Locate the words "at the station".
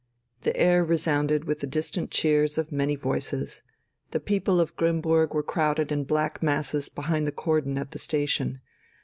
7.77-8.61